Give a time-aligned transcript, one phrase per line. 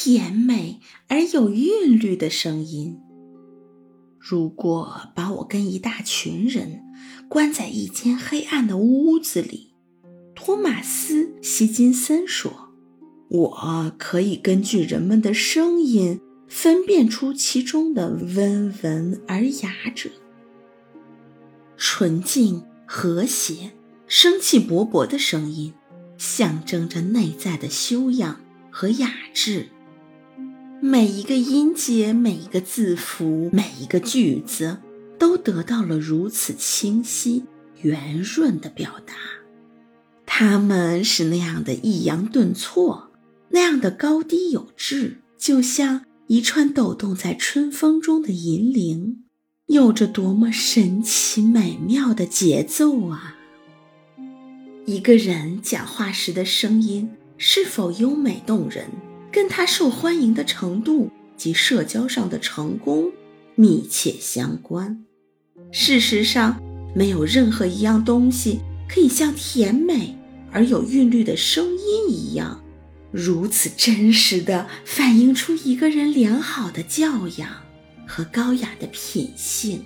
[0.00, 3.00] 甜美而有韵律的声音。
[4.16, 6.84] 如果把我跟一大群人
[7.28, 9.72] 关在一间黑暗的屋子里，
[10.36, 12.68] 托马斯·希金森说
[13.28, 20.10] ：“我可以根据人们的声音分辨出其中的温文尔雅者。
[21.76, 23.72] 纯净、和谐、
[24.06, 25.74] 生气勃勃的声音，
[26.16, 28.40] 象征着内在的修养
[28.70, 29.70] 和雅致。
[30.80, 34.78] 每一个音节、每一个字符、每一个句子，
[35.18, 37.44] 都得到了如此清晰、
[37.82, 39.14] 圆润的表达。”
[40.24, 43.10] 他们是那样的抑扬顿挫，
[43.48, 49.24] 那样的高低有致，就像一串抖动在春风中的银铃，
[49.66, 53.36] 有着多么神奇美妙的节奏啊！
[54.86, 58.86] 一个人讲话时的声音是否优美动人，
[59.30, 63.12] 跟他受欢迎的程度及社交上的成功
[63.54, 65.04] 密切相关。
[65.70, 66.60] 事实上，
[66.94, 70.14] 没有任何一样东西可以像甜美。
[70.50, 72.64] 而有韵律的声音一样，
[73.12, 77.50] 如此真实地反映出一个人良好的教养
[78.06, 79.84] 和高雅的品性。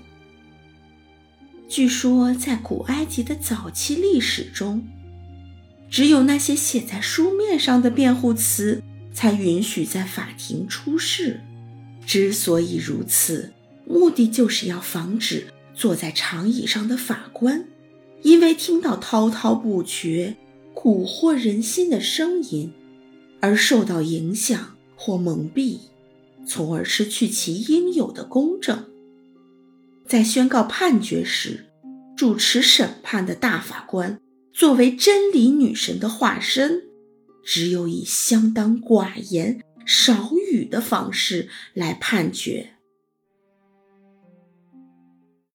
[1.69, 4.87] 据说，在古埃及的早期历史中，
[5.91, 8.81] 只有那些写在书面上的辩护词
[9.13, 11.41] 才允许在法庭出示。
[12.07, 13.53] 之所以如此，
[13.87, 17.67] 目的就是要防止坐在长椅上的法官，
[18.23, 20.37] 因为听到滔滔不绝。
[20.75, 22.73] 蛊惑人心的声音，
[23.41, 25.79] 而受到影响或蒙蔽，
[26.45, 28.87] 从而失去其应有的公正。
[30.09, 31.67] 在宣告判决时，
[32.17, 34.19] 主持审判的大法官
[34.53, 36.83] 作为真理女神的化身，
[37.45, 42.75] 只有以相当寡言少语的方式来判决。